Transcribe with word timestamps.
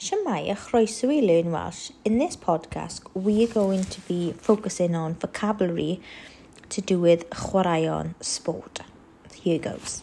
Shwmai, 0.00 0.50
a 0.50 0.54
chroeso 0.54 1.08
Learn 1.08 1.52
Welsh. 1.52 1.90
In 2.06 2.16
this 2.16 2.34
podcast, 2.34 3.02
we 3.12 3.44
are 3.44 3.52
going 3.52 3.84
to 3.84 4.00
be 4.08 4.32
focusing 4.32 4.94
on 4.94 5.12
vocabulary 5.16 6.00
to 6.70 6.80
do 6.80 6.98
with 6.98 7.28
chwaraeon 7.28 8.14
sport. 8.18 8.80
Here 9.34 9.58
goes. 9.58 10.00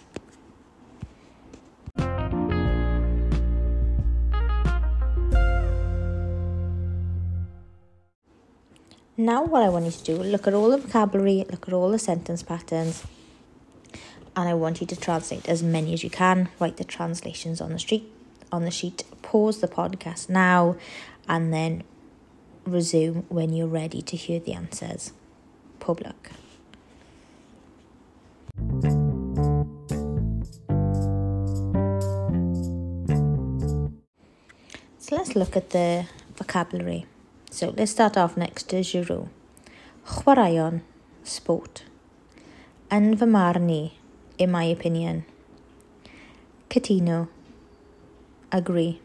Now 9.18 9.43
what 9.45 9.64
I 9.64 9.70
want 9.70 9.86
you 9.86 9.91
to 9.91 10.04
do, 10.04 10.18
look 10.18 10.45
at 10.45 10.54
all 10.54 10.70
the 10.70 10.77
vocabulary, 10.77 11.43
look 11.50 11.68
at 11.68 11.73
all 11.73 11.89
the 11.89 11.98
sentence 11.98 12.43
patterns, 12.43 13.04
and 14.36 14.48
I 14.48 14.54
want 14.54 14.79
you 14.79 14.86
to 14.86 14.95
translate 14.95 15.50
as 15.50 15.64
many 15.64 15.92
as 15.93 16.04
you 16.04 16.11
can. 16.11 16.50
Write 16.59 16.78
the 16.78 16.84
translations 16.84 17.59
on 17.59 17.73
the 17.73 17.79
street 17.79 18.14
on 18.51 18.64
the 18.64 18.71
sheet. 18.71 19.04
Pause 19.21 19.61
the 19.61 19.68
podcast 19.68 20.29
now, 20.29 20.75
and 21.28 21.54
then 21.54 21.83
resume 22.65 23.25
when 23.29 23.54
you're 23.54 23.68
ready 23.68 24.01
to 24.01 24.15
hear 24.15 24.39
the 24.39 24.54
answers. 24.54 25.11
Public. 25.79 26.32
So 35.00 35.16
let's 35.16 35.36
look 35.36 35.56
at 35.56 35.70
the 35.70 36.06
vocabulary. 36.36 37.06
So 37.50 37.73
let's 37.78 37.92
start 37.92 38.17
off 38.17 38.36
next 38.36 38.70
to 38.70 38.84
Giroux. 38.84 39.30
Chwaraeon, 40.06 40.81
sport. 41.23 41.84
Yn 42.92 43.16
fy 43.17 43.25
marn 43.25 43.70
i, 43.70 43.94
in 44.38 44.52
my 44.52 44.64
opinion. 44.64 45.23
Cytuno, 46.70 47.28
agree. 48.52 49.02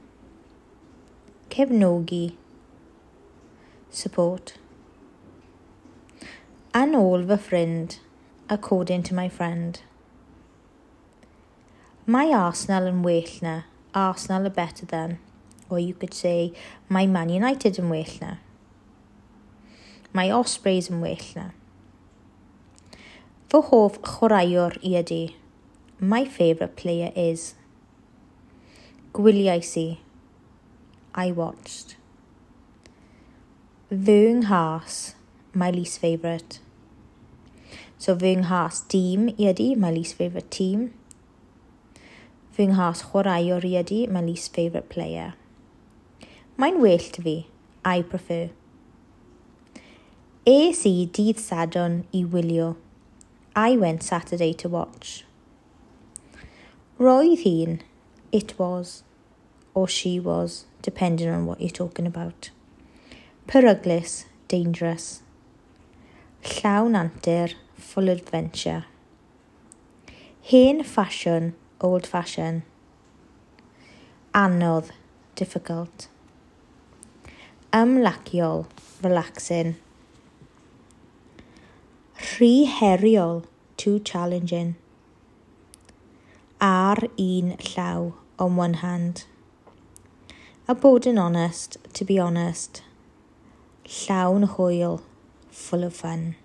Cefnogi. 1.50 2.36
Support. 3.90 4.54
An 6.72 6.92
ôl 6.92 7.30
a 7.30 7.36
friend, 7.36 7.98
according 8.48 9.02
to 9.02 9.14
my 9.14 9.28
friend. 9.28 9.80
My 12.06 12.26
Arsenal 12.26 12.86
yn 12.86 13.02
well 13.02 13.28
na. 13.42 13.62
Arsenal 13.94 14.46
are 14.46 14.50
better 14.50 14.86
than. 14.86 15.18
Or 15.68 15.78
you 15.78 15.94
could 15.94 16.14
say, 16.14 16.52
my 16.88 17.06
Man 17.06 17.28
United 17.28 17.78
yn 17.78 17.90
well 17.90 18.16
na. 18.20 18.36
My 20.12 20.30
Ospreys 20.30 20.88
yn 20.88 21.00
well 21.00 21.28
na. 21.36 21.50
Fy 23.50 23.60
hoff 23.68 24.00
chwaraewr 24.00 24.78
i 24.82 24.94
ydy. 25.02 25.34
My 26.00 26.24
favourite 26.24 26.76
player 26.76 27.12
is 27.14 27.54
gwyliais 29.12 29.76
I 29.76 29.98
I 31.14 31.32
watched. 31.32 31.96
Fy 33.90 34.32
nghas, 34.32 35.12
my 35.52 35.70
least 35.70 35.98
favourite. 36.00 36.60
So 37.98 38.16
fy 38.16 38.36
nghas 38.36 38.80
dîm 38.88 39.28
i 39.36 39.50
ydi, 39.52 39.76
my 39.76 39.90
least 39.90 40.14
favourite 40.14 40.50
team. 40.50 40.94
Fy 42.52 42.70
nghas 42.70 43.04
chwaraewr 43.10 43.68
i 43.68 43.74
ydi, 43.82 44.08
my 44.08 44.22
least 44.22 44.54
favourite 44.54 44.88
player. 44.88 45.34
Mae'n 46.56 46.80
well 46.80 46.98
to 47.12 47.20
fi. 47.20 47.36
I 47.84 48.00
prefer. 48.00 48.48
Es 50.46 50.86
i 50.86 50.96
dydd 51.04 51.36
sadwn 51.36 52.04
i 52.14 52.24
wylio. 52.24 52.76
I 53.54 53.76
went 53.76 54.02
Saturday 54.02 54.54
to 54.54 54.70
watch. 54.70 55.26
Roedd 56.98 57.42
hi'n 57.44 57.82
it 58.32 58.58
was 58.58 59.04
or 59.74 59.88
she 59.88 60.20
was, 60.20 60.66
depending 60.82 61.28
on 61.28 61.46
what 61.46 61.60
you're 61.60 61.70
talking 61.70 62.06
about. 62.06 62.50
Peryglus, 63.46 64.24
dangerous. 64.48 65.22
Llawn 66.44 66.94
antur, 66.94 67.54
full 67.74 68.08
adventure. 68.08 68.84
Hen 70.42 70.82
fashion, 70.82 71.54
old 71.80 72.06
fashion. 72.06 72.64
Anodd, 74.34 74.90
difficult. 75.34 76.08
Ymlaciol, 77.72 78.66
relaxing. 79.02 79.76
Rhy 82.38 82.66
heriol, 82.66 83.44
too 83.76 84.00
challenging. 84.00 84.76
Ar 86.60 86.98
un 87.18 87.56
llaw, 87.58 88.12
on 88.38 88.56
one 88.56 88.74
hand. 88.74 89.24
A 90.68 90.74
bod 90.74 91.06
yn 91.06 91.18
honest, 91.18 91.76
to 91.92 92.04
be 92.04 92.18
honest. 92.18 92.82
Llawn 93.84 94.46
hwyl, 94.46 95.02
full 95.50 95.84
of 95.84 95.94
fun. 95.94 96.36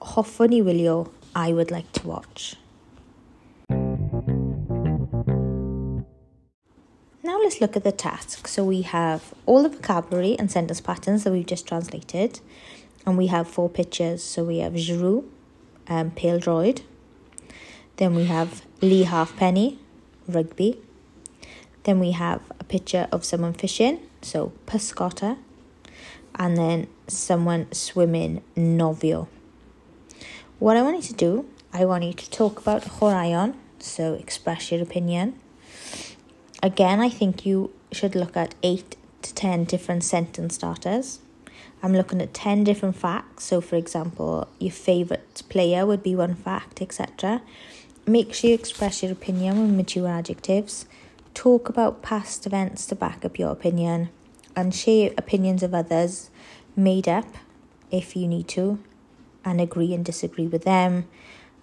Hoffwn 0.00 0.54
i 0.54 0.60
wylio, 0.60 1.10
I 1.34 1.52
would 1.52 1.70
like 1.70 1.90
to 1.92 2.06
watch. 2.06 2.56
Now 7.22 7.38
let's 7.42 7.60
look 7.60 7.76
at 7.76 7.84
the 7.84 7.92
task. 7.92 8.48
So 8.48 8.64
we 8.64 8.82
have 8.82 9.34
all 9.46 9.62
the 9.62 9.68
vocabulary 9.68 10.38
and 10.38 10.50
sentence 10.50 10.80
patterns 10.80 11.24
that 11.24 11.32
we've 11.32 11.46
just 11.46 11.66
translated. 11.66 12.40
And 13.06 13.16
we 13.16 13.28
have 13.28 13.48
four 13.48 13.68
pictures. 13.68 14.22
So 14.22 14.44
we 14.44 14.58
have 14.58 14.76
Giroux, 14.76 15.30
um, 15.88 16.10
Pêl-droed. 16.10 16.82
Then 17.96 18.14
we 18.14 18.24
have 18.24 18.62
Leigh 18.80 19.04
Halfpenny, 19.04 19.78
rugby. 20.26 20.80
Then 21.84 22.00
we 22.00 22.12
have 22.12 22.42
a 22.58 22.64
picture 22.64 23.08
of 23.12 23.24
someone 23.24 23.52
fishing, 23.52 24.00
so 24.22 24.52
Pysgota. 24.66 25.38
And 26.34 26.56
then 26.56 26.86
someone 27.06 27.70
swimming, 27.72 28.42
Nofio. 28.56 29.28
What 30.58 30.76
I 30.76 30.82
want 30.82 30.96
you 30.96 31.02
to 31.02 31.14
do, 31.14 31.46
I 31.72 31.84
want 31.84 32.04
you 32.04 32.12
to 32.12 32.30
talk 32.30 32.60
about 32.60 32.82
chwaraeon, 32.82 33.54
so 33.78 34.14
express 34.14 34.70
your 34.70 34.82
opinion. 34.82 35.38
Again, 36.62 37.00
I 37.00 37.08
think 37.08 37.46
you 37.46 37.70
should 37.92 38.14
look 38.14 38.36
at 38.36 38.54
8 38.62 38.96
to 39.22 39.34
10 39.34 39.64
different 39.64 40.04
sentence 40.04 40.56
starters. 40.56 41.20
I'm 41.82 41.94
looking 41.94 42.20
at 42.20 42.34
10 42.34 42.64
different 42.64 42.96
facts. 42.96 43.44
So, 43.44 43.60
for 43.60 43.76
example, 43.76 44.48
your 44.58 44.72
favourite 44.72 45.42
player 45.48 45.86
would 45.86 46.02
be 46.02 46.14
one 46.14 46.34
fact, 46.34 46.82
etc. 46.82 47.40
Make 48.06 48.34
sure 48.34 48.50
you 48.50 48.54
express 48.54 49.02
your 49.02 49.12
opinion 49.12 49.60
with 49.62 49.76
mature 49.76 50.08
adjectives. 50.08 50.86
Talk 51.32 51.68
about 51.68 52.02
past 52.02 52.46
events 52.46 52.86
to 52.86 52.94
back 52.94 53.24
up 53.24 53.38
your 53.38 53.50
opinion. 53.50 54.10
And 54.54 54.74
share 54.74 55.12
opinions 55.16 55.62
of 55.62 55.74
others 55.74 56.30
made 56.76 57.08
up 57.08 57.26
if 57.90 58.14
you 58.14 58.26
need 58.28 58.48
to. 58.48 58.78
And 59.44 59.60
agree 59.60 59.94
and 59.94 60.04
disagree 60.04 60.46
with 60.46 60.64
them. 60.64 61.06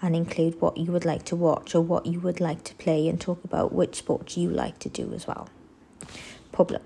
And 0.01 0.15
include 0.15 0.61
what 0.61 0.77
you 0.77 0.91
would 0.91 1.05
like 1.05 1.25
to 1.25 1.35
watch 1.35 1.75
or 1.75 1.81
what 1.81 2.05
you 2.05 2.19
would 2.19 2.39
like 2.39 2.63
to 2.65 2.75
play. 2.75 3.07
And 3.07 3.21
talk 3.21 3.43
about 3.43 3.71
which 3.71 3.95
sports 3.95 4.35
you 4.35 4.49
like 4.49 4.79
to 4.79 4.89
do 4.89 5.13
as 5.13 5.27
well. 5.27 5.49
Public. 6.51 6.81